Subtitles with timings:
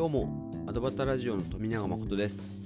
[0.00, 2.56] どうもアドバタラジオの富永誠です。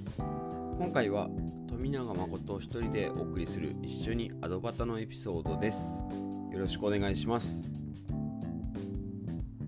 [0.79, 1.29] 今回は
[1.69, 5.83] 富永誠一人でお送りする一緒にアドバタのエピソードです。
[6.53, 7.65] よろしくお願いします。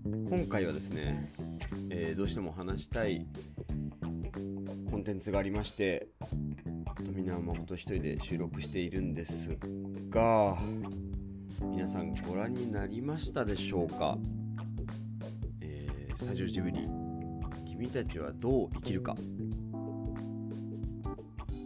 [0.05, 1.33] 今回はですね、
[1.91, 3.27] えー、どうしても話したい
[4.89, 6.07] コンテンツがありまして
[7.05, 9.59] 富永誠一人で収録しているんです
[10.09, 10.57] が
[11.63, 14.17] 皆さんご覧になりましたでしょうか、
[15.61, 17.06] えー、スタジオジブリ
[17.77, 19.15] 君たちはどう生きるか。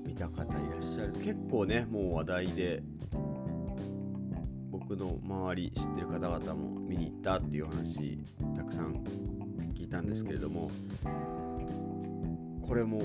[0.05, 1.13] 見た方いらっしゃる。
[1.13, 2.83] 結構ねもう話題で
[4.91, 8.19] 僕の周り知ってる方々も見に行ったっていう話
[8.57, 9.05] たくさん
[9.73, 10.69] 聞いたんですけれども
[12.67, 13.03] これも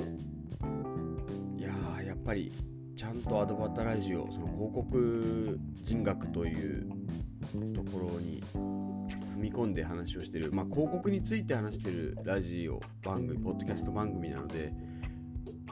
[1.57, 1.69] いや
[2.03, 2.51] やっぱり
[2.95, 6.89] ちゃんとアドバタラジオその広告人学という
[7.75, 8.43] ところに
[9.35, 14.71] 踏み込んで話をしてる、まあ、広告について話してるラジオ番組ポッドキャスト番組なので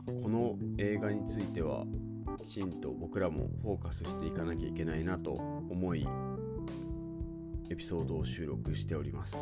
[0.06, 1.86] この映画については
[2.44, 6.06] きちんと僕らもフォーカスしていかなきゃいけないなと思い
[7.70, 9.38] エピソードを収録しております。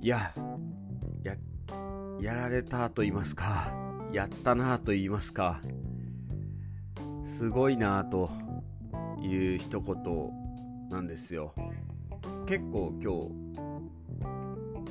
[0.00, 0.32] いや
[1.22, 1.36] や
[2.20, 3.72] やられたと言いますか
[4.10, 5.60] やったなと言いますか
[7.26, 8.30] すごいなと
[9.20, 10.41] いう一言
[10.92, 11.54] なんですよ。
[12.46, 14.28] 結構今日、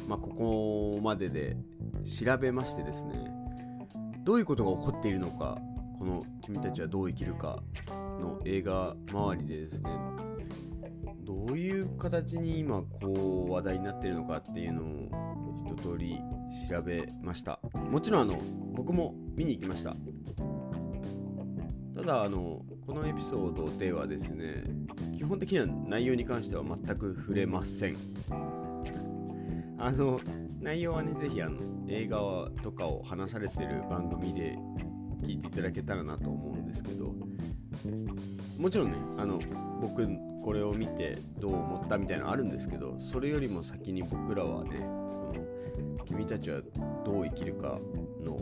[0.07, 1.55] まあ、ここまでで
[2.03, 3.13] 調べましてですね
[4.23, 5.57] どういうことが起こっているのか
[5.99, 7.61] この「君たちはどう生きるか」
[8.19, 9.89] の映画周りでですね
[11.23, 16.19] どういう形に今こう話題になってるのかっていうのを一通り
[16.69, 17.59] 調べました。
[17.91, 18.39] もちろんあの
[18.73, 19.95] 僕も見に行きました。
[21.93, 24.63] ただあのこのエピソードではですね
[25.15, 27.97] 基本的には内容に関しては全く触れません。
[29.77, 30.19] あの
[30.59, 32.17] 内容はねぜひあの映画
[32.61, 34.55] とかを話されてる番組で
[35.23, 37.15] 聞いていただけたらなと思うんですけど
[38.57, 39.39] もちろんねあの
[39.81, 40.07] 僕
[40.43, 45.33] これを見てどう思ったみたいなのあるんですけどそれよりも先に僕らはねこ
[45.97, 46.61] の「君たちは
[47.03, 47.79] どう生きるか」
[48.23, 48.37] の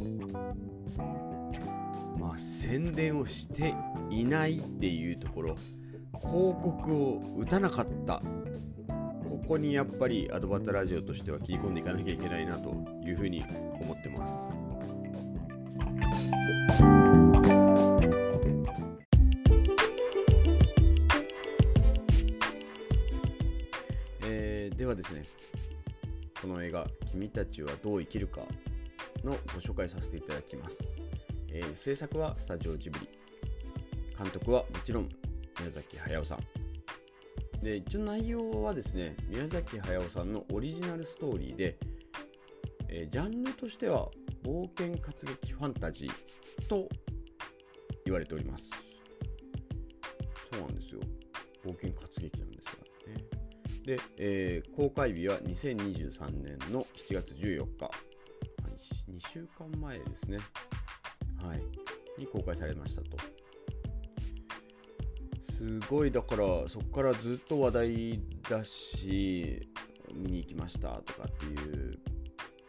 [2.19, 3.73] まあ宣伝をして
[4.09, 5.55] いないっていうところ
[6.21, 8.21] 広告を打たなかった。
[9.29, 12.69] ここにやっぱりアドバタラジオとしては切り込んでいかなきゃいけないなと
[13.05, 13.43] いうふうに
[13.79, 14.53] 思ってます。
[24.23, 25.23] えー、ではですね
[26.41, 28.41] この映画「君たちはどう生きるか」
[29.23, 30.97] のご紹介させていただきます、
[31.49, 33.18] えー、制作はスタジオジブリ。
[34.21, 35.09] 監督はもちろん
[35.59, 36.39] 宮崎駿さん。
[37.63, 41.77] で一応内容はですね宮崎駿さんのオリジナルストーリーで、
[42.87, 44.09] えー、ジャンルとしては
[44.43, 46.87] 冒険活劇ファンタジーと
[48.05, 48.69] 言われております。
[50.51, 51.01] そうなんですよ。
[51.65, 53.25] 冒険活劇なんですがね。
[53.85, 57.85] で、えー、公開日は2023年の7月14日。
[57.85, 58.09] はい
[59.09, 60.37] 2週間前ですね。
[61.43, 61.63] はい。
[62.17, 63.38] に公開されましたと。
[65.49, 69.69] すごいだからそこからずっと話題だし
[70.13, 71.99] 見に行きましたとかっていう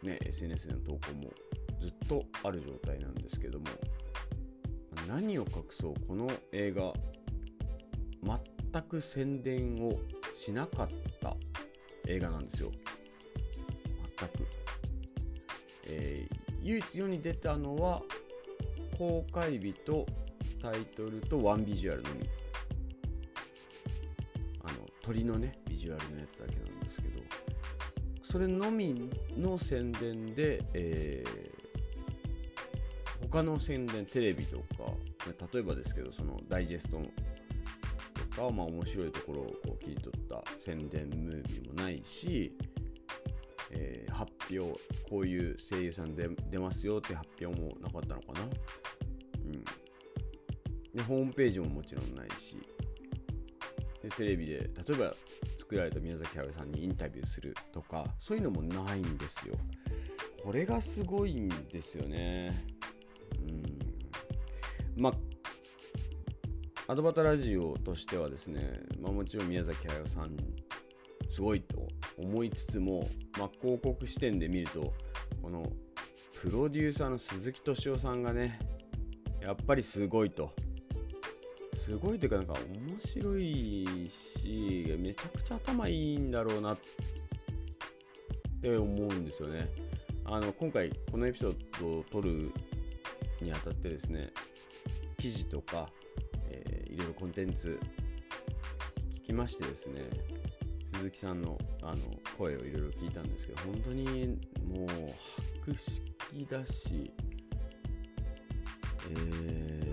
[0.03, 1.31] ね SNS での投稿も
[1.79, 3.65] ずっとある状態なんですけども
[5.07, 6.93] 何を隠そうこの映画。
[8.71, 9.99] 全く宣伝を
[10.35, 10.87] しなかっ
[11.21, 11.35] た
[12.07, 12.71] 映画なんですよ。
[14.19, 14.47] 全く、
[15.87, 18.01] えー、唯一世に出たのは
[18.97, 20.05] 公開日と
[20.61, 22.29] タイトルとワンビジュアルのみ。
[25.01, 27.21] 鳥のねビジュアルのやつだけなんですけど
[28.21, 34.91] それのみの宣伝で、えー、他の宣伝テレビとか
[35.53, 37.01] 例えばですけどそのダイジェスト
[38.35, 42.55] とか、まあ、面白いところをこう切り取った宣伝ムービーもないし、
[43.71, 48.41] えー、発表こういう声優さんで出ますよって発表もなかったのかな、
[49.45, 49.63] うん、
[50.95, 52.57] でホームページももちろんないし。
[54.01, 55.13] でテレビで例えば
[55.57, 59.55] 作られた宮崎駿さんにインタビューするとかそういうのもないんですよ。
[60.43, 62.51] これがすごいんですよね。
[63.37, 65.01] うん。
[65.01, 65.13] まあ
[66.87, 70.35] アドバタラジオとしてはですね、まあ、もちろん宮崎駿さん
[71.29, 71.87] すごいと
[72.17, 73.07] 思いつつも、
[73.39, 74.93] まあ、広告視点で見ると
[75.41, 75.63] この
[76.41, 78.59] プロデューサーの鈴木敏夫さんがね
[79.39, 80.51] やっぱりすごいと。
[81.81, 86.79] すごいというかなんか面白いしめちゃくちゃ頭いいんだろうなっ
[88.61, 89.67] て思うんですよね。
[90.23, 92.51] あの今回このエピソードを撮る
[93.41, 94.31] にあたってですね
[95.17, 95.89] 記事とか、
[96.51, 97.79] えー、いろいろコンテンツ
[99.15, 100.01] 聞きましてですね
[100.85, 101.97] 鈴木さんのあの
[102.37, 104.39] 声をいろいろ聞いたんですけど本当に
[104.71, 104.87] もう
[105.65, 107.11] 博識だし、
[109.09, 109.90] えー、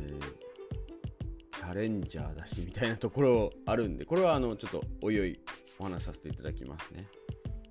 [1.68, 5.40] ャレンジャーだしみたいなところあるんでこれはあのちょっとおいおい
[5.78, 7.06] お話させていただきますね。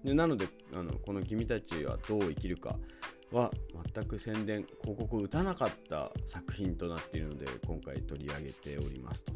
[0.03, 2.79] でなのであのこの「君たちはどう生きるか」
[3.31, 3.51] は
[3.93, 9.33] 全く宣伝広告を打たなかった作品となっているので今回取り上げておりますと。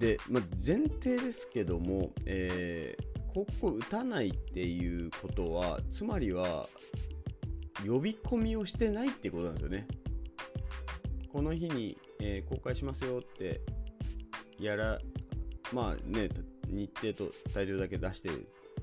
[0.00, 6.68] で、まあ、前提ですけども、えー、広告を打たないっていうことはつまりは
[7.86, 9.86] 呼び込みをしてないってことなんですよね。
[11.32, 13.60] この日に、えー、公開しますよって
[14.58, 14.98] やら
[15.72, 16.28] まあね
[16.68, 18.30] 日程と大量だけ出して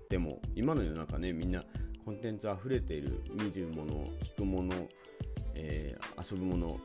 [0.10, 1.64] ても今の世の中ねみんな
[2.06, 4.74] コンテンツ溢れている見るもの聞くもの、
[5.56, 6.80] えー、遊ぶもの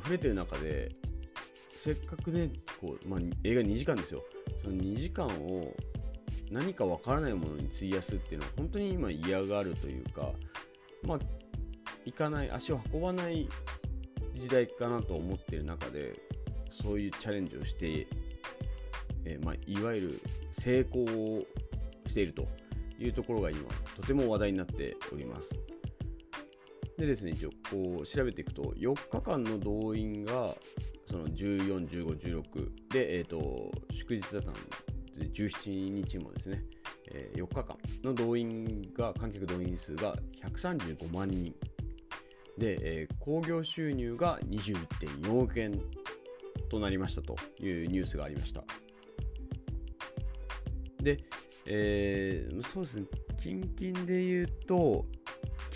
[0.00, 0.92] 溢れてる中で
[1.70, 2.50] せっかくね
[2.80, 4.24] こう、まあ、映画2時間ですよ。
[4.60, 5.74] その2時間を
[6.50, 10.32] 何かわからないものに費やすっていうのは本当に今嫌がるというか
[11.02, 11.18] まあ
[12.04, 13.48] 行かない足を運ばない
[14.38, 16.14] 時代かなと思っている中で
[16.70, 18.06] そういうチャレンジをして
[19.28, 20.20] えー、まあ、いわゆる
[20.52, 21.46] 成功を
[22.06, 22.46] していると
[22.98, 23.60] いうところが今
[23.94, 25.54] とても話題になっております。
[26.96, 30.56] でですね、一応こう調べていくと4日間の動員が
[31.06, 34.52] その14、15、16で、えーと、祝日だったの
[35.16, 36.64] で17日もですね、
[37.12, 41.54] えー、4日間の動員が観客動員数が135万人
[42.58, 45.80] で、えー、興行収入が21.4億円
[46.68, 48.64] となりましたというニュースがありました。
[51.00, 51.22] で、
[51.66, 53.06] えー、そうですね、
[53.38, 55.06] 近々で言うと、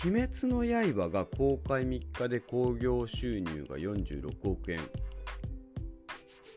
[0.05, 4.79] 鬼滅の刃が公開3日で興行収入が46億円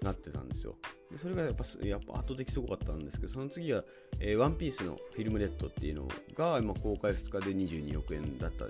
[0.03, 0.75] なってたんですよ。
[1.11, 3.85] でそれがやっぱやっぱ圧倒的すごかったんですけど、その次は、
[4.19, 8.65] えー、ワンピースのフィルムレッドっていうのが、まあ、公開2日で22億円だった。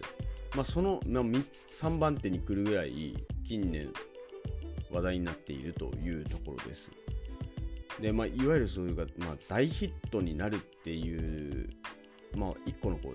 [0.54, 3.92] まあ、その、まあ、3番手に来るぐらい近年
[4.90, 6.90] 話題になっているというところです。
[8.00, 11.68] で、まあ、いわゆるそういうか、まあ、大ヒットになるっていう、
[12.36, 13.12] まあ、一個のこ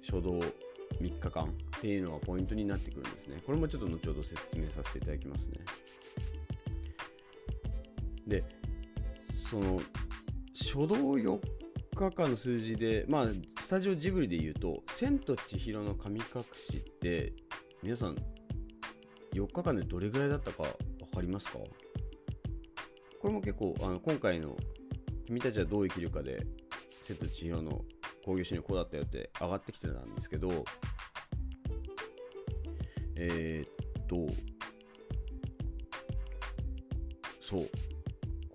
[0.00, 0.40] 初動
[1.00, 3.42] 3日間っていうのがポイントになってくるんですね。
[3.44, 5.58] これもちょっと後ほど説明させていただきますね。
[8.30, 8.44] で、
[9.48, 9.82] その
[10.54, 10.86] 初動
[11.16, 11.38] 4
[11.94, 13.26] 日間の数字で、まあ、
[13.60, 17.34] スタジオジブリで言うと、千と千尋の神隠しって、
[17.82, 18.16] 皆さん、
[19.34, 21.58] 4日間でどれぐらいだったか分かりますか？
[23.20, 24.56] これも結構あの今回の
[25.26, 26.46] 「君たちはどう生きるか」で
[27.02, 27.84] 瀬戸千尋の
[28.24, 30.64] 興行収入こうだったよって上がってきてたんですけど
[33.16, 34.34] えー、っと
[37.40, 37.89] そう。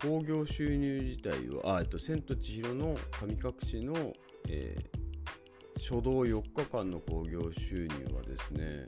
[0.06, 4.14] 興行収入自体はあ、えっと、千と千尋の神隠しの、
[4.48, 8.86] えー、初動4日間の興行収入はですね、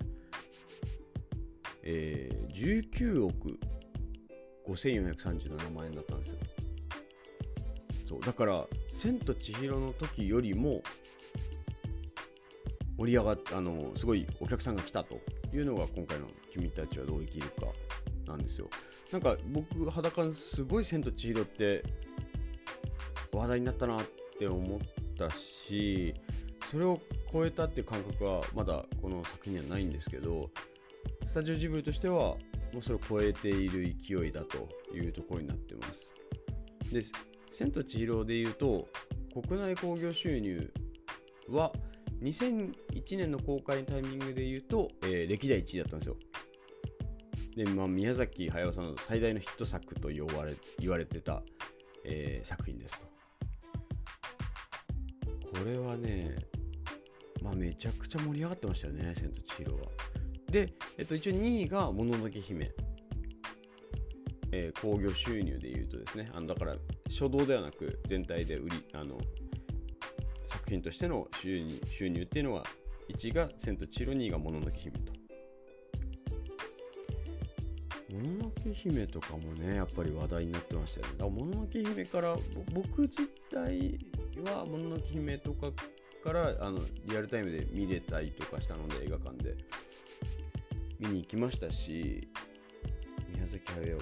[1.81, 3.59] えー、19億
[4.67, 6.39] 5437万円だったんですよ。
[8.05, 10.83] そうだから「千と千尋」の時よりも
[12.97, 15.19] 盛り上がってあのすごいお客さんが来たと
[15.51, 17.65] いうのが今回の「君たちはどう生きるか」
[18.27, 18.69] なんですよ
[19.11, 21.83] なんか僕裸のすごい「千と千尋」って
[23.31, 24.05] 話題になったなっ
[24.37, 24.79] て思っ
[25.17, 26.13] たし
[26.69, 26.99] それを
[27.31, 30.49] 超えたっていう感覚はまだこの作品にはないんですけど
[31.25, 32.35] スタジオジブリとしては
[32.73, 36.13] もうそれを超えている勢いだというところになってます。
[36.91, 37.01] で、
[37.49, 38.87] 千と千尋でいうと、
[39.33, 40.71] 国内興行収入
[41.49, 41.71] は
[42.21, 46.17] 2001年の公開のタイミングでいうと、えー、歴代1位だったんですよ。
[47.57, 51.41] で、まあ、宮崎駿さんの最大のヒット作と言われ言われてた、
[52.05, 53.07] えー、作品ですと。
[55.59, 56.35] これはね、
[57.41, 59.87] まあ、めちゃくちゃ盛り上がってましたよね、千と千尋は。
[60.51, 62.71] で、えっと、一応2位がもののけ姫。
[64.51, 66.75] えー、興行収入でいうとですね、あのだから
[67.09, 69.17] 初動ではなく全体で売り、あの
[70.45, 72.63] 作品としての収入収入っていうのは
[73.09, 75.16] 1位が千と千尋、2位がもののけ姫と。
[78.09, 81.13] もののけ姫とかもね、やっぱり話題になってましたよね。
[81.13, 82.37] だからもののけ姫から
[82.73, 83.99] 僕自体
[84.45, 85.71] はもののけ姫とか
[86.23, 89.55] からあのリアルタイムで見れたりとかしたので映画館で
[90.99, 92.27] 見に行きましたし
[93.33, 93.99] 宮崎駿を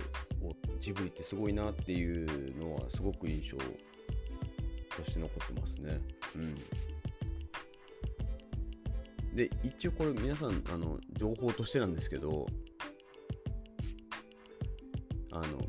[0.80, 6.00] ジブリってすごいなっていうのはすごく印象として残ってますね。
[6.36, 6.56] うん
[9.36, 12.48] で一応これ皆さんあの情報としてなんですけど
[15.36, 15.60] あの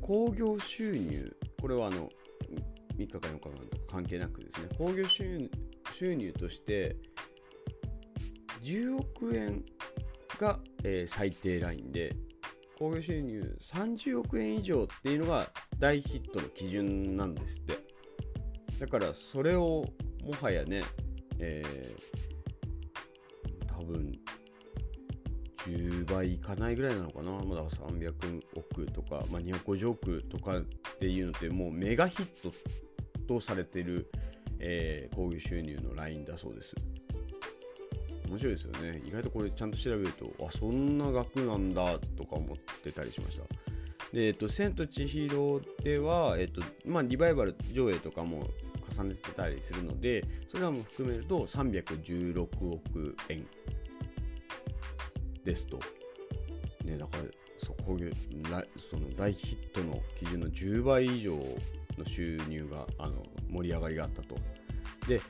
[0.00, 2.08] 興行収入これはあの
[2.96, 4.68] 3日間4日間とか関係なくですね。
[4.76, 6.96] 興行収入として
[8.62, 9.64] 10億円
[10.38, 12.16] が、えー、最低ラインで
[12.78, 17.78] 興行収入30億円以上っていうのが大ヒットの基準なんですって。
[18.78, 19.84] だからそれを
[20.24, 20.82] もはやね、
[21.38, 24.18] えー、多分
[25.66, 30.62] 10倍いかないぐらいなのかな、まだ300億とか、まあ、250億とかっ
[30.98, 32.52] ていうのってもうメガヒット
[33.26, 34.10] とされてる、
[34.58, 36.74] えー、興行収入のラインだそうです。
[38.28, 39.02] 面白いですよね。
[39.04, 43.44] 意外とこれちゃんと調べるとあそんな額なんだとか思ってたりしました。
[44.12, 48.48] で、えっと、千と千尋では、えっとまあ、リバイバル上映とかも
[48.96, 53.46] 重ねてたりするのでそれらも含めると316億円。
[55.44, 55.80] ですと。
[56.84, 57.24] ね、だから
[57.58, 57.98] そこ
[58.78, 61.36] その大ヒットの基準の10倍以上
[61.98, 64.36] の収入があの盛り上がりがあったと。
[65.06, 65.20] で、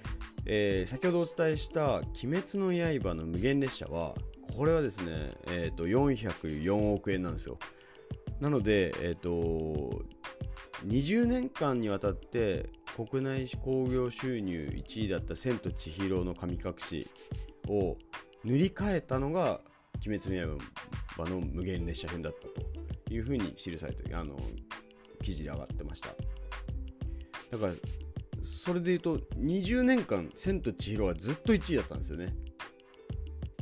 [0.47, 4.15] えー、先ほどお伝えした「鬼滅の刃」の無限列車は
[4.57, 7.59] これはですね、えーと、404億円なんですよ。
[8.41, 10.03] なので、えーと、
[10.87, 17.09] 20年間にわたって国内興行収入1位だった「千と千尋の神隠し」
[17.69, 17.97] を
[18.45, 19.61] 塗り替えたのが
[20.07, 20.59] 「鬼滅の
[21.17, 24.39] 刃」の無限列車編だったというふうに記されてあの
[25.23, 26.15] 記事で上がってました。
[27.51, 27.73] だから
[28.43, 32.35] それで言うと20年間「千と千尋」はずっと1位だったんですよね。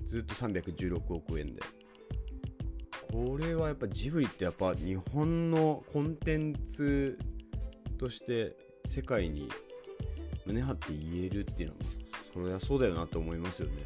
[0.07, 1.63] ずっと316億円で。
[3.11, 7.19] これはやっぱジブリってやっぱ日本のコンテンツ
[7.97, 8.55] として
[8.87, 9.49] 世界に
[10.45, 11.81] 胸張って言えるっていうのは
[12.35, 13.83] そりゃそうだよなと思いますよね。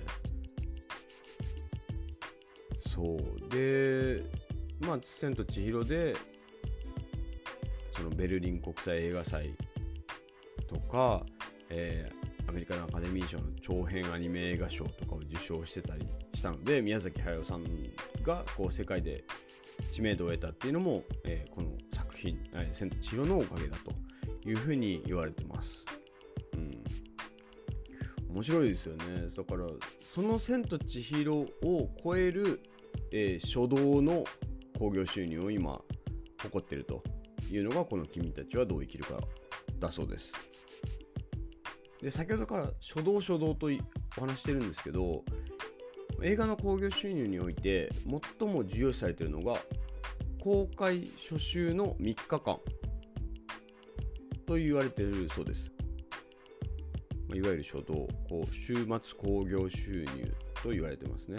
[2.93, 3.49] そう。
[3.49, 4.23] で
[4.81, 6.15] まあ「千と千尋」で
[7.93, 9.55] そのベルリン国際映画祭
[10.67, 11.25] とか、
[11.71, 17.65] えー、アメリカのアカデミー賞の長編アニメ映画賞とかを受賞してたりしたので宮崎駿さん
[18.23, 19.25] がこう世界で
[19.91, 22.39] 知名度を得たっていうのも、えー、この作品
[22.73, 23.93] 「千と千尋」のおかげだと
[24.47, 25.85] いうふうに言われてます。
[26.55, 26.85] うん、
[28.35, 29.29] 面白いですよね。
[29.35, 29.67] だから
[30.11, 31.33] その「千と千尋」
[31.63, 32.61] を超える
[33.13, 34.25] えー、初動の
[34.79, 35.81] 興行収入を今
[36.43, 37.03] 誇ってると
[37.51, 39.21] いうのがこの君たちはどう生きるか
[39.79, 40.33] だそうです。
[42.01, 43.69] で先ほどから初動初動と
[44.17, 45.23] お話してるんですけど
[46.23, 47.91] 映画の興行収入において
[48.39, 49.57] 最も重要視されているのが
[50.43, 52.59] 公開初週の3日間
[54.47, 55.71] と言われているそうです。
[57.35, 61.39] いわゆる初動こう週末興行収入と言われてますね。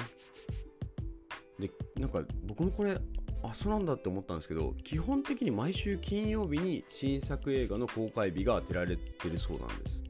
[1.97, 2.97] なんか僕もこれ
[3.43, 10.03] あそうなんだって思ったんですけど基本的に毎週金曜日に新作映画の公開日が当てられてるそうなんです。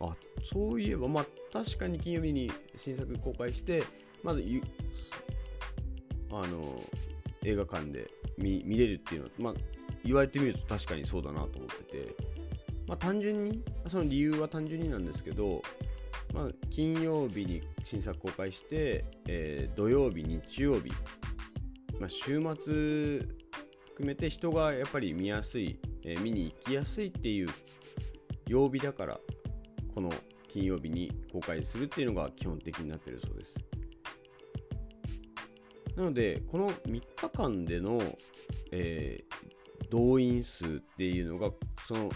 [0.00, 0.14] あ
[0.44, 3.82] そういえばまあ確かに金曜日に新作公開して
[4.22, 4.44] まず
[6.30, 6.82] あの
[7.42, 9.54] 映画館で見れるっていうのは、まあ、
[10.04, 12.16] 言われてみると確かにそうだなと思ってて、
[12.86, 15.62] まあ、単純にその理由は単純になんですけど
[16.34, 20.90] まあ、金曜日に新作公開して、えー、土曜日、日曜日、
[21.98, 23.20] まあ、週末
[23.86, 27.48] 含めて人がやっぱり見やすい、えー、見に行きやすいっていう
[28.46, 29.20] 曜日だから
[29.94, 30.12] この
[30.48, 33.56] 金曜日に公開するっていうのが基本的になってるそうです。
[35.96, 37.02] なのでこの3日
[37.36, 38.00] 間での、
[38.70, 41.50] えー、動員数っていうのが
[41.86, 42.08] その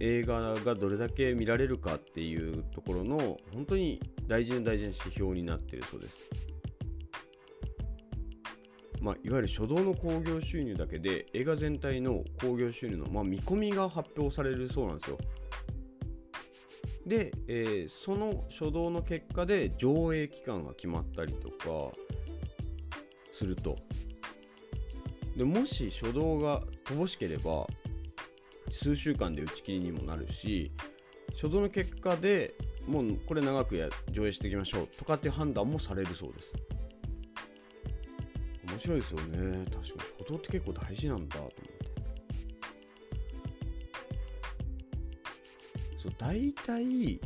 [0.00, 6.16] 映画がどれだけ見られるかっていうところの本当に大事な大事な指標になっているそうです。
[9.00, 15.18] まあ、いわゆる初動の興行収入だけで映画全体の興行収入の、まあ、見込みが発表されるそうなんですよ。
[17.06, 21.96] で、えー、その初動の結果で上映期間が決まったりとか
[23.32, 23.78] すると。
[25.36, 27.66] でもし初動が乏しければ
[28.70, 30.72] 数週間で打ち切りにもなるし
[31.32, 32.54] 初動の結果で
[32.86, 36.54] もうこれ長くや上映していきましょうとかって判断もされるそうです。
[38.66, 39.64] 面白いですよね。
[39.66, 39.82] 確かに
[40.18, 41.58] 初動って結構大事なんだと思って。
[45.98, 47.20] そう大体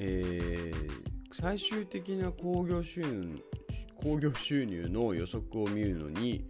[0.00, 0.90] えー、
[1.32, 3.42] 最終的な興行収入
[4.00, 6.44] 興行収入の予測を見るのに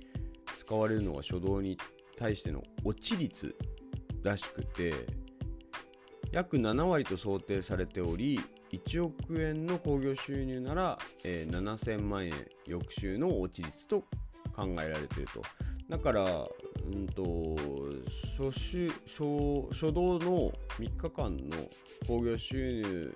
[0.58, 1.78] 使われるのが初動に
[2.18, 3.54] 対しての落ち率
[4.22, 4.92] らしくて
[6.32, 8.40] 約7割と想定されており
[8.72, 12.34] 1億円の興行収入なら、えー、7000万円
[12.66, 14.00] 翌週の落ち率と
[14.54, 15.42] 考えられていると。
[15.88, 17.56] だから、うんと、
[18.36, 21.56] 初週初初動の3日間の
[22.06, 23.14] 興行収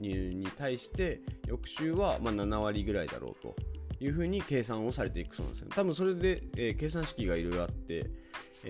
[0.00, 3.54] 入に対して翌週はま7割ぐらいだろうと
[4.00, 8.10] いうふうに計算をされていくそうなんですよ、多分それで、えー、計算式がいろいろあって、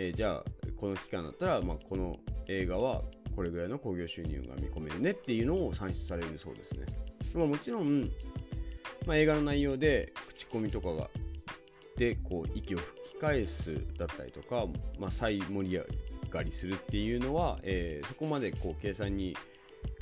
[0.00, 0.44] えー、じゃあ
[0.76, 3.02] この期間だったら、まあ、この映画は
[3.34, 6.86] これぐらいの興行収入が見込めるねっていうのを算出されるそうですね。
[7.34, 8.02] まあ、もちろん、
[9.06, 11.10] まあ、映画の内容で口コミとかが
[11.96, 14.66] でこう息を吹き返すだったりとか、
[15.00, 15.84] まあ、再盛り上
[16.30, 19.36] がりするっていうのは、えー、そこまでこう計算に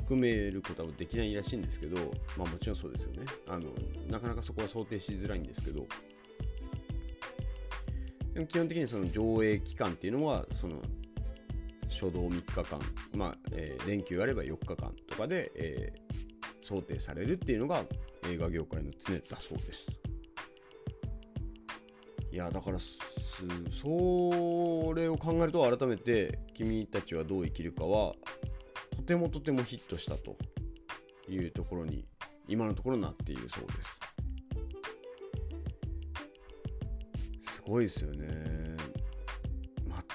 [0.01, 1.97] 含めることはできないらしいんですけど、
[2.37, 3.71] まあ、もちろんそうですよねあの
[4.11, 5.87] なかなかそこは想定しづらいんですけど
[8.37, 10.83] でも基本的にその上映期間っていうのはその
[11.89, 12.79] 初動3日間、
[13.15, 17.83] まあえー、連休あれば4日間とかで、えー、想定されるっていうのが
[18.29, 19.87] 映画業界の常だそうです。
[22.31, 22.93] いやだからそ
[24.95, 28.13] れを考えると改めて君たちはどう生きるかは
[28.95, 30.37] とてもとてもヒットしたと
[31.27, 32.05] いうところに
[32.47, 34.06] 今のところなっているそうです
[37.67, 38.77] ごいですよね。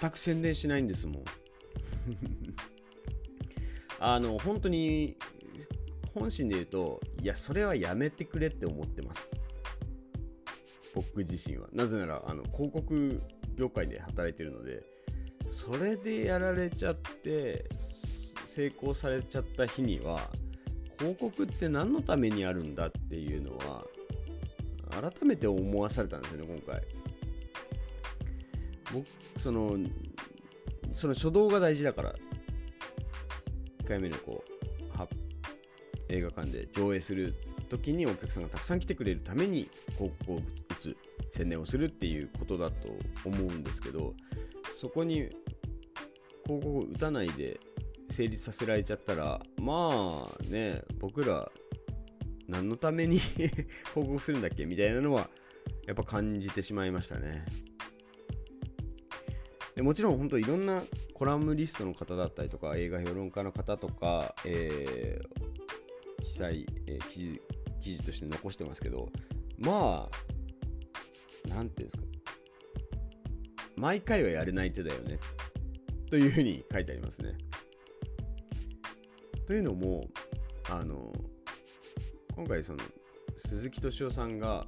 [0.02, 1.24] 全く宣伝しないんですもん。
[4.00, 5.18] あの本当に
[6.14, 9.40] 本心で言うといやそれはやめてくれって思ってます。
[10.94, 11.70] 僕自身は。
[11.72, 13.22] なぜならあの広告
[13.56, 14.84] 業界で働いてるので
[15.48, 17.66] それでやられちゃって
[18.46, 20.32] 成功されちゃった日には
[20.98, 23.86] 広告って何のためにあるんだっていうのは
[24.90, 27.01] 改めて思わされたんですよね今回。
[28.94, 29.06] 僕
[29.40, 29.78] その
[30.94, 32.16] その初動が大事だから。
[33.84, 34.44] 1回目のこ
[34.96, 35.08] うは
[36.08, 37.34] 映画館で上映する
[37.70, 40.42] 時にお客さんがたくさん来てくれるために広告を打
[40.80, 40.96] つ
[41.32, 42.90] 宣伝をするっていうことだと
[43.26, 44.14] 思うんですけど
[44.78, 45.30] そこに
[46.46, 47.60] 広告を打たないで
[48.10, 51.52] 成立させられちゃったらまあね僕ら
[52.48, 54.66] 何のために 広告するんだっけ？
[54.66, 55.30] みたいなのは
[55.86, 57.46] やっぱ感じてしまいましたね。
[59.82, 60.84] でもちろん本当いろんな
[61.16, 67.42] コラムリストの方だったりとか映画評論家の方とか、えー、記載、えー、記事
[67.80, 69.10] 記事として残してますけど
[69.58, 72.04] まあ何ていうんですか
[73.76, 75.18] 毎回はやれない手だよね
[76.12, 77.34] というふうに書いてありますね。
[79.48, 80.06] というのも
[80.70, 81.12] あの
[82.36, 82.80] 今回その
[83.36, 84.68] 鈴木敏夫さんが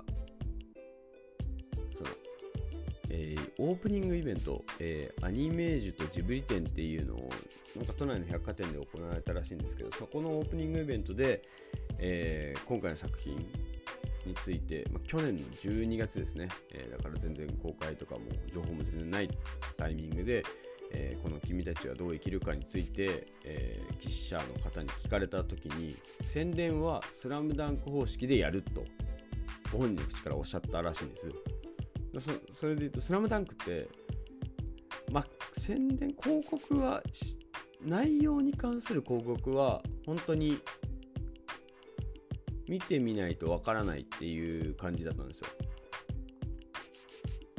[1.93, 2.10] その、
[3.12, 7.30] えー、オープニングイベント、えー、アニメージュとジブリ展っていうのを
[7.76, 11.44] なんか都内の百貨店で行われたらしいんですけどそこのオープニングイベントで、
[12.00, 13.36] えー、今回の作品
[14.26, 19.30] について、まあ、去年の12月ですね、えー、だから全然公開とかも情報も全然ない
[19.78, 20.44] タイミングで、
[20.92, 28.86] えー、この「君たちはどう生きるか」について、えー、記者の方に聞かれた時に宣伝は「スラムダンク方式でやると
[29.72, 31.28] ご本人の口からおっしゃったらしいんです
[32.19, 33.88] そそれで言うと「スラムダンクって
[35.12, 37.02] まあ宣伝広告は
[37.82, 40.60] 内容に関する広告は本当に
[42.67, 45.47] 見てみないとわからないっていう感じだったんですよ。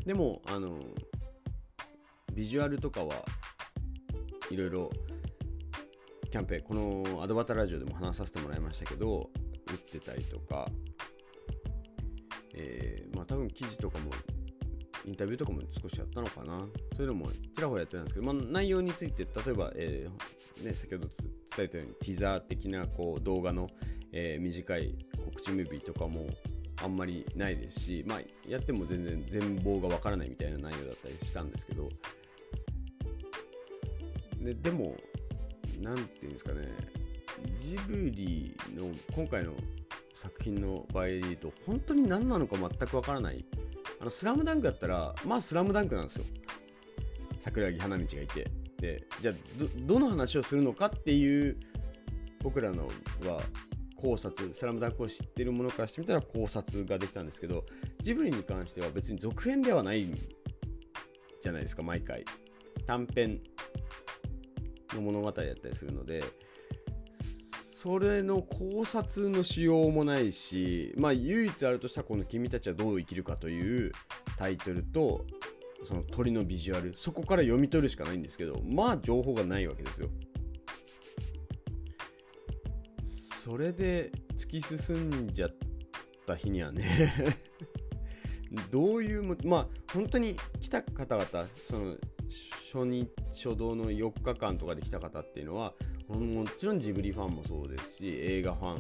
[0.05, 0.79] でもあの
[2.33, 3.25] ビジュアルとかは
[4.51, 4.91] いろいろ
[6.31, 9.31] キャンペーンこのアドバタラジオでも話させてもらいましたけど
[9.71, 10.69] 打ってたりとか、
[12.55, 14.11] えー、まあ多分記事とかも
[15.07, 16.59] インタビューとかも少しやったのかな。
[16.97, 21.09] そういうのもちらほらやってたんですけど、まあ、内容について例えば、えーね、先ほど
[21.57, 23.69] 伝えたようにティザー的なこう動画の、
[24.13, 26.27] えー、短い告知ムービーとかも
[26.83, 31.89] あんまりないですし、まあ、やっても全然全貌がわからないみたいな内容だったりしたんですけど。
[34.41, 34.95] ででも
[35.81, 36.69] 何て言うんですかね。
[37.59, 39.55] ジブリの今回の
[40.13, 43.45] 作品の場合で言うと本当に何なのか全くわからない
[44.05, 46.25] あのスラムダンクだったらまあスラムダンクなんですよ。
[47.41, 48.51] 桜木花道がいて。
[48.79, 49.35] でじゃあ
[49.87, 51.57] どの話をするのかっていう
[52.43, 52.87] 僕らの
[53.25, 53.41] は
[53.97, 57.65] 考察スラムダンクを知ってるものからしてみたら考察ができたんですけど
[58.03, 62.27] ジブリに関しては別に続編ではないじゃないですか毎回。
[62.87, 63.41] 短編
[64.93, 66.23] の物語だったりするので
[67.85, 73.93] それの考察のしようもないしまあ唯一あるとしたこの「君たちはどう生きるか」という
[74.39, 75.27] タイトルと
[75.83, 80.09] その鳥のビジュアルそこから読み取るしかないんですけどまあ情報がないわけですよ。
[83.37, 85.55] それで突き進んじゃっ
[86.25, 86.87] た日にはね
[88.73, 91.99] どういうまあ本当に来た方々その
[92.73, 95.75] 初日初動の4日間とかで来た方っていうのは
[96.09, 98.79] もちろんジブリファンもそうですし映画ファン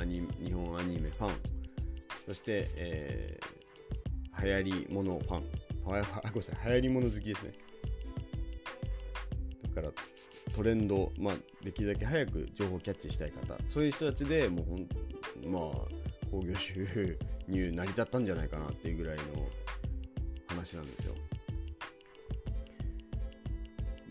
[0.00, 1.62] アニ日本アニメファン
[2.26, 5.44] そして、えー、流行りものファン。
[5.84, 6.56] ごめんなさい。
[6.66, 7.52] 流行りもの好きですね。
[9.74, 9.92] だから
[10.54, 13.56] トレンド、まあ、できるだけ早く情報キャッチしたい方。
[13.68, 14.88] そういう人たちでもうほん
[15.50, 19.22] まあ興行収入成り立ったんじゃないかなっていうぐらいの
[20.46, 21.14] 話なんですよ。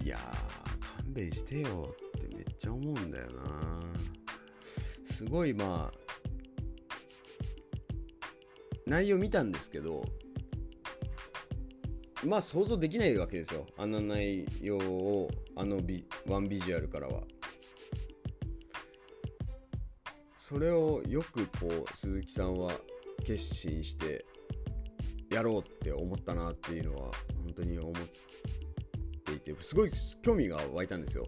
[0.03, 0.17] いや
[0.97, 1.95] 勘弁してよ。
[2.61, 3.79] ちゃ思うんだよな。
[5.15, 5.97] すごいまあ
[8.85, 10.03] 内容見たんですけど
[12.23, 13.65] まあ想像できないわけですよ。
[13.77, 17.23] あんな内容をあのビワンビジュアルからは。
[20.35, 22.73] それをよくこう鈴木さんは
[23.25, 24.25] 決心して
[25.31, 27.11] やろうって思ったなっていうのは
[27.43, 27.93] 本当に思っ
[29.23, 31.25] ていてすごい興味が湧いたんですよ。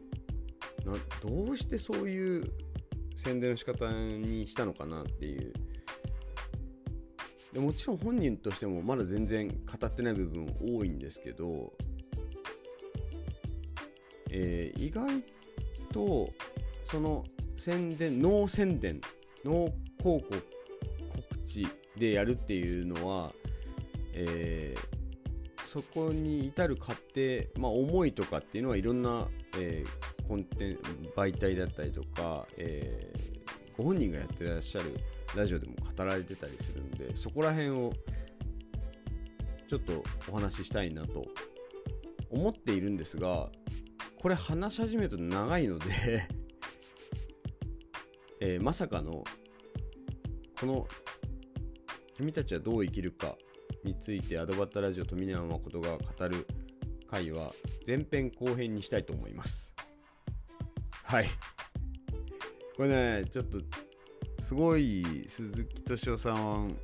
[0.86, 2.44] などうしてそういう
[3.16, 5.54] 宣伝の仕方にしたのかなっていう。
[7.54, 11.72] でもちろん本人としてもまだ全然語ってない部分多いんですけど、
[14.32, 15.24] えー、意外
[15.92, 16.30] と
[16.84, 17.24] その
[17.56, 19.00] 宣伝ノー宣伝
[19.46, 20.44] ノー広告
[21.14, 21.68] 告知
[21.98, 23.32] でやるっていうのは、
[24.14, 26.96] えー、そこに至る過程、
[27.60, 29.28] まあ、思いとかっていうのはいろんな、
[29.60, 30.78] えー、コンテン
[31.16, 34.96] 媒体だったりとか、えー、ご本人がやってらっしゃる
[35.36, 37.94] ラジオでも語られてたりするんでそこら辺を
[39.68, 41.26] ちょっとお話ししたいなと
[42.30, 43.50] 思っているんですが
[44.22, 45.86] これ話し始めると長いので
[48.40, 49.24] えー、まさかの
[50.60, 50.88] この
[52.16, 53.38] 「君たちはどう生きるか」
[53.84, 56.46] についてアドバッタラジオ富永誠が語る
[57.08, 57.54] 回は
[57.86, 59.73] 前編後編にしたいと思います。
[61.14, 61.26] はい。
[62.76, 62.90] これ
[63.22, 63.60] ねちょっと
[64.40, 66.76] すごい鈴木敏夫さん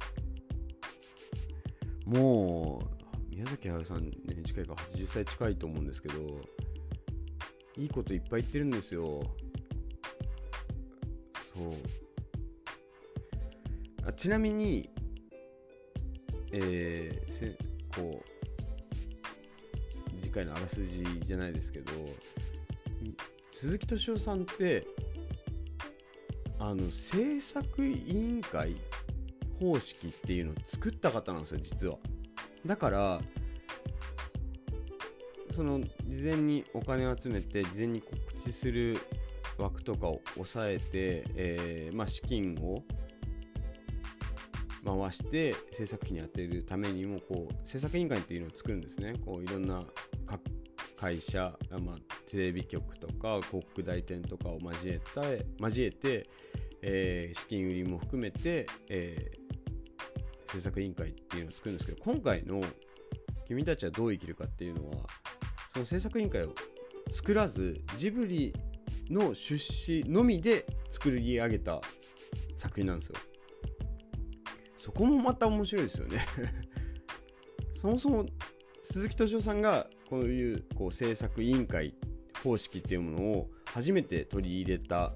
[2.06, 2.84] も
[3.26, 4.12] う宮崎駿さんね
[4.46, 6.16] 近いか80歳近いと思うんですけど
[7.76, 9.24] いいこといっぱい言ってるんですよ。
[11.56, 11.74] そう。
[14.06, 14.92] あちなみに
[16.52, 17.58] えー、せ
[17.96, 21.92] こう次回のあらすじじゃないですけど
[23.62, 24.88] 鈴木敏夫さんって
[26.60, 28.78] あの制作委員会
[29.60, 31.98] 方式っていうのを作った方なんですよ実は。
[32.66, 33.22] だから
[35.52, 38.98] その事前にお金を集めて事前に告知する
[39.58, 42.82] 枠とかを抑えて、えー、まあ、資金を
[44.86, 49.16] 回して制作費に充てるためにもこう制作委員会っていうのを作るんですね。
[49.26, 49.84] こういろんな
[50.96, 56.30] 会社、まあ、テレビ局とか広告代理店とかを交えて交えて、
[56.84, 62.62] えー、資金売りも含めて、えー、制作委員会っていうのを作るんですけど今回の
[63.48, 65.08] 「君たちはどう生きるか」っていうのは
[65.74, 66.54] その制作委員会を
[67.10, 68.54] 作らずジブリ
[69.10, 71.82] の出資のみで作り上げた
[72.56, 73.16] 作品なんですよ。
[74.78, 76.20] そこもまた面白いですよね
[77.74, 78.26] そもそも
[78.82, 81.94] 鈴木敏夫さんがこういうこう制作委員会
[82.44, 85.14] 方式っていうものを初めて取り入れた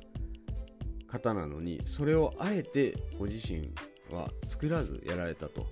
[1.07, 3.71] 方なのにそれをあえてご自身
[4.11, 5.67] は作らずやられたと。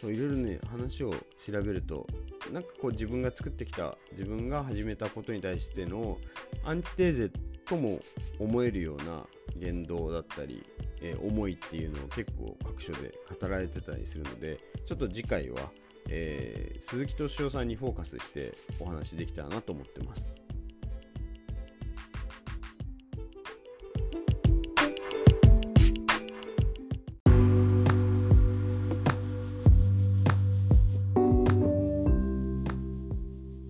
[0.00, 2.08] そういろいろね話を調べると
[2.52, 6.18] なんかこう自分が作ってきた自分が始めたことに対しての
[6.64, 7.30] アンチテーゼ
[7.64, 8.00] とも
[8.40, 9.24] 思えるような
[9.56, 10.66] 言動だったり、
[11.00, 15.70] えー、思いっていうのを結構各所で語られてたりするのでちょっと次回は、
[16.08, 20.36] えー、鈴木敏夫さんにフォーカスしてお話できたらなと思ってます。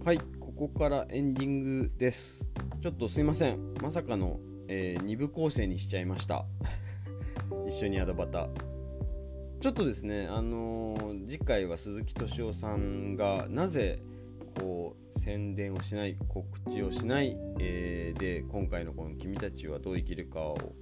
[0.05, 2.45] はい、ここからエンディングです。
[2.83, 3.75] ちょっとすいません。
[3.81, 6.45] まさかの、えー、2部構成にしちゃいました。
[7.69, 8.49] 一緒にアドバタ。
[9.63, 14.03] ちょっとですね、あのー、次回は鈴木敏夫さんがなぜ
[14.59, 20.75] こう宣伝をしない告知をしない、えー、で今回のこの「君たちはどう生きるかを」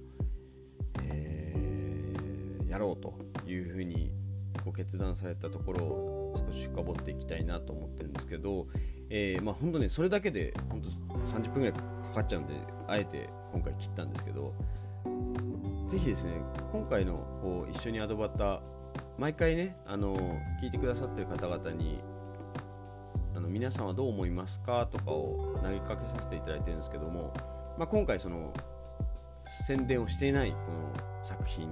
[1.03, 3.13] えー、やろうと
[3.45, 4.11] いうふうに
[4.65, 8.65] こう決断されたところを少し深掘っていきたいなと思ってるんですけど、
[9.11, 10.89] えー、まあ本当ねそれだけで本当
[11.37, 11.81] 30分ぐらいか
[12.15, 12.55] かっちゃうんで
[12.87, 14.55] あえて今回切ったんですけど
[15.91, 16.31] ぜひですね
[16.71, 18.59] 今回のこう一緒にアドバター
[19.17, 20.15] 毎回ねあの
[20.63, 21.99] 聞いてくださってる方々に
[23.35, 27.33] あの皆さんはどう思いますかとかを投げかけさせていただいてるんですけども、
[27.77, 28.53] まあ、今回その
[29.67, 31.69] 宣伝をしていないこの作品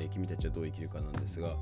[0.00, 1.54] えー、君たちはどう生きるかなんですが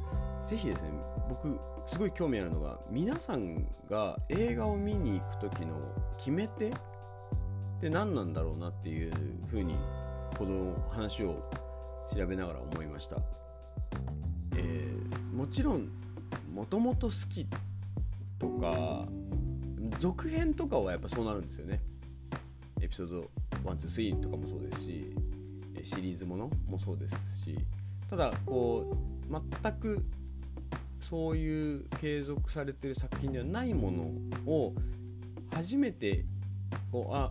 [0.46, 0.90] ぜひですね
[1.28, 5.74] 僕すごい興味あるのが皆さんが映画を見に行く時の
[6.16, 6.72] 決め手っ
[7.80, 9.12] て何なんだろうなっていう
[9.50, 9.74] ふうに
[10.36, 11.50] この話を
[12.14, 13.16] 調べながら思いました、
[14.54, 15.88] えー、もちろん
[16.52, 17.46] もともと好き
[18.38, 19.06] とか
[19.96, 21.80] 続編とかはやっぱそうなるんですよね。
[22.80, 23.30] エピソード
[23.64, 25.12] 123とかもそうですし
[25.82, 27.58] シリーズものもそうですし。
[28.08, 28.96] ただこ
[29.28, 30.04] う全く
[31.00, 34.74] そういう継続されてる作品ではないものを
[35.52, 36.24] 初めて
[36.90, 37.30] こうあ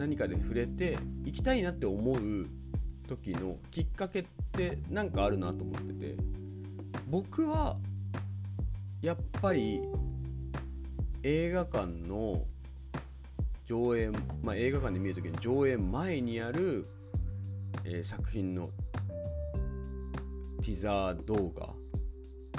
[0.00, 2.46] 何かで触れて行きたいなって思う
[3.06, 6.40] 時のきっかけって何かあるなと思ってて。
[7.10, 7.76] 僕は
[9.02, 9.80] やっぱり
[11.24, 12.44] 映画館の
[13.66, 14.10] 上映、
[14.42, 16.86] まあ、映画館で見る時に上映前にある、
[17.84, 18.70] えー、作品の
[20.62, 21.70] ティザー動画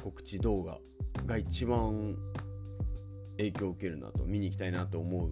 [0.04, 0.80] 告知動画
[1.26, 2.18] が一番
[3.38, 5.30] 影響を受けるなと見に行きたいなと思う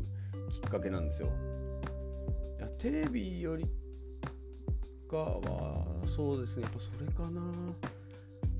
[0.49, 1.29] きっかけなんですよ。
[2.79, 3.65] テレビより
[5.09, 6.63] かはそうですね。
[6.63, 7.41] やっぱそれかな。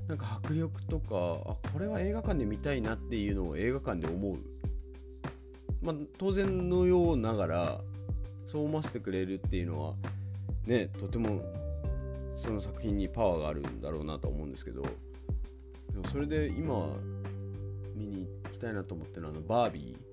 [0.08, 4.38] なんか迫力とかあこれは映画館で見たいなっていうのを映画館で思う。
[5.80, 7.80] まあ当然のようながら
[8.46, 9.94] そう思わせてくれるっていうのは
[10.66, 11.40] ねとても
[12.36, 14.82] その作品にパワーがあるんだろうなと思うんですけど。
[14.82, 16.88] でもそれで今
[17.96, 20.10] 見に行きたいなと思ってるのはあのバービー。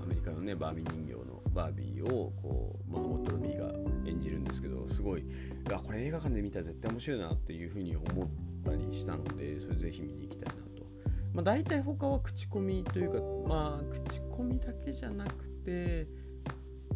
[0.00, 1.31] アメリカのねバービー人形の。
[1.52, 3.72] バービーをこう、まあ、オットロビーが
[4.06, 5.24] 演じるんですけどすごい
[5.70, 8.28] あこれ映画館で見たら絶対面白いなっていうふうに思っ
[8.64, 10.82] たりしたのでそれぜひ見に行きたいなと。
[11.32, 16.06] まあ、大体他は口コミというかまあ口コミだけじゃなくて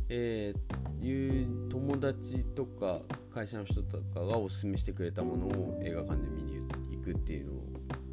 [0.09, 3.01] えー、いう友達とか
[3.35, 6.61] 会社の人とかがおすすめしてくれたものを映画館で見に
[6.93, 7.53] 行くっていうの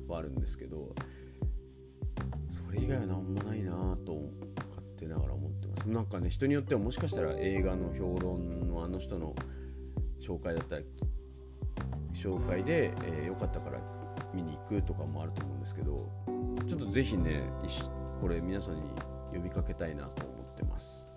[0.07, 0.95] はあるんですけど
[2.49, 3.71] それ以外は何もないな
[4.05, 4.17] と
[5.03, 9.35] 勝手ながら思ってますなんかね人によってはもしかしたら映画の評論のあの人の
[10.21, 10.85] 紹介だったり
[12.13, 13.79] 紹介で、えー、よかったから
[14.33, 16.09] 見に行くとかもあると思うんですけど
[16.67, 17.43] ちょっとぜひね
[18.21, 18.81] これ皆さんに
[19.33, 21.09] 呼びかけたいなと思ってます。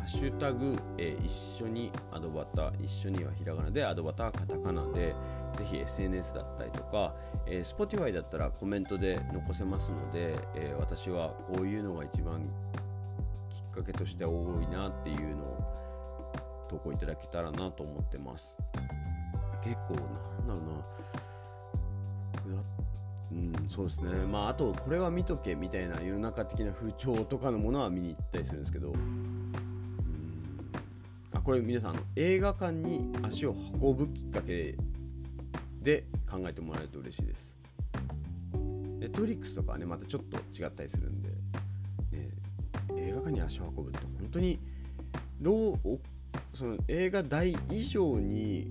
[0.00, 5.14] ハッシュタグ、えー、一緒にアドバター、一緒にはひらがなで、アドバターカタカナで、
[5.54, 7.14] ぜひ SNS だったりとか、
[7.46, 12.48] えー、Spotify だったらコメントで残せますので、えー、私はこういうのが一番
[13.50, 16.36] きっかけとして多いなっていうのを
[16.68, 18.56] 投稿いただけたらなと思ってます。
[19.62, 19.94] 結構、
[20.46, 20.84] なんだろ
[22.46, 22.62] うな。
[23.32, 24.10] うん、そうですね。
[24.26, 28.92] まあ、あと、これは見とけみたいな世の中的な風潮とかのものは見に行ったりするんですけど、
[31.42, 34.76] これ皆さん映画館に足を運ぶきっかけ
[35.80, 37.54] で考えてもらえると嬉しいです。
[38.98, 41.19] ネットフリックスとかはねまたちょっと違ったりするんで、
[43.30, 44.58] に足を運ぶって本当に
[45.40, 45.98] ロー
[46.52, 48.70] その映画代以上に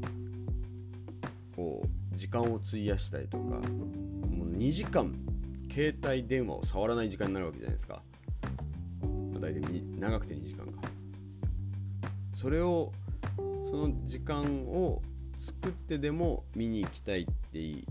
[1.55, 5.13] こう時間を費やしたりとかもう2時間
[5.71, 8.01] 携帯電話を触らない時間になるわけじゃないですか。
[9.01, 9.61] まあ、大体
[9.97, 10.81] 長くて2時間か。
[12.33, 12.91] それを
[13.69, 15.01] その時間を
[15.37, 17.85] 作ってでも見に行きたいっていい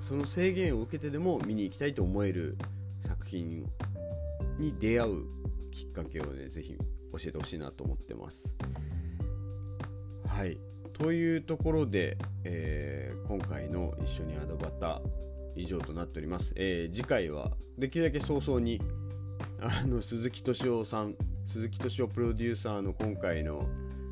[0.00, 2.56] その制限を受けてでも見に行きたいと思える
[3.00, 3.64] 作品
[4.58, 5.45] に出会う
[5.76, 8.56] きっかけをね是非教えてほしいなと思ってます。
[10.26, 10.58] はい。
[10.92, 15.02] というところで、えー、今回の「一緒にアドバタ」
[15.54, 18.80] 以上となっております、えー、次回はできるだけ早々に
[19.58, 23.66] あの鈴木敏夫さん鈴木敏夫プロデューサーの今回の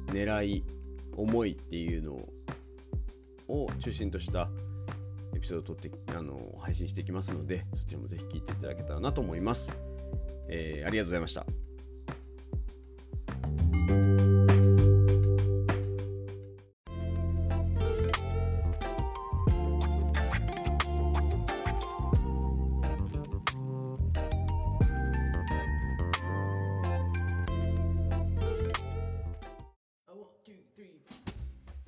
[0.06, 0.64] 狙い
[1.16, 2.12] 思いっていうの
[3.48, 4.48] を中心とした
[5.34, 9.72] エピソードを撮ってあの配信していきますのでそちらもぜひ聴いていただけたらなと思います、
[10.48, 11.46] えー、ありがとうございました。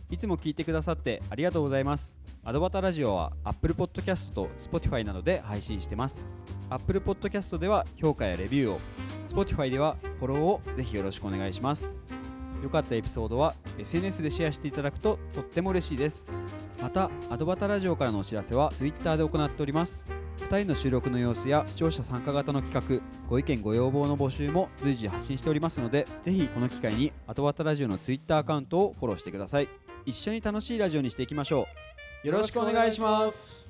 [0.09, 2.17] いつも聞いてくださってありがとうございます。
[2.43, 6.33] アドバタラジオは Apple Podcast と Spotify などで配信してます。
[6.71, 8.81] Apple Podcast では評価やレビューを
[9.29, 11.93] Spotify ではフォローをぜひよろしくお願いします。
[12.63, 16.31] 良かったエピソードは SNS でシェアしていただくととっても嬉しいです。
[16.81, 20.07] またアドバタラジオからのお知らせは Twitter で行っております。
[20.49, 29.69] 2人の収録の様子や視聴者参加型の企画ご意見ご要望の募集も随時発信しておりますのでぜひこの機会にアドバタラジオの Twitter アカウントをフォローしてください。
[30.05, 31.67] 一緒に楽しいラジオにしていきましょ
[32.25, 32.27] う。
[32.27, 33.66] よろしくお願いします。